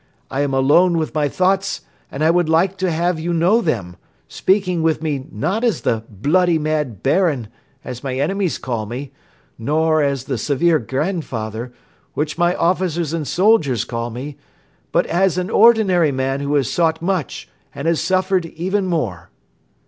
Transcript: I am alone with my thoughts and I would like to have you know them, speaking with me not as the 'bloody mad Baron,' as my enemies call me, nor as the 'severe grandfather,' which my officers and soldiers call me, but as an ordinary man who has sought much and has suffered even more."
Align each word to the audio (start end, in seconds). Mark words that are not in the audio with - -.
I 0.31 0.41
am 0.41 0.51
alone 0.51 0.97
with 0.97 1.13
my 1.13 1.27
thoughts 1.29 1.81
and 2.09 2.23
I 2.23 2.31
would 2.31 2.49
like 2.49 2.75
to 2.77 2.89
have 2.89 3.19
you 3.19 3.33
know 3.33 3.61
them, 3.61 3.97
speaking 4.27 4.81
with 4.81 5.03
me 5.03 5.27
not 5.31 5.63
as 5.63 5.81
the 5.81 6.03
'bloody 6.09 6.57
mad 6.57 7.03
Baron,' 7.03 7.49
as 7.85 8.03
my 8.03 8.15
enemies 8.17 8.57
call 8.57 8.87
me, 8.87 9.11
nor 9.59 10.01
as 10.01 10.23
the 10.23 10.39
'severe 10.39 10.79
grandfather,' 10.79 11.71
which 12.15 12.35
my 12.35 12.55
officers 12.55 13.13
and 13.13 13.27
soldiers 13.27 13.85
call 13.85 14.09
me, 14.09 14.37
but 14.91 15.05
as 15.05 15.37
an 15.37 15.51
ordinary 15.51 16.11
man 16.11 16.39
who 16.39 16.55
has 16.55 16.67
sought 16.67 17.03
much 17.03 17.47
and 17.75 17.87
has 17.87 18.01
suffered 18.01 18.47
even 18.47 18.87
more." 18.87 19.29